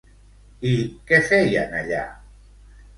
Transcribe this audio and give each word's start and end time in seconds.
I 0.69 0.71
què 1.11 1.21
feien 1.29 1.79
allà? 1.85 2.05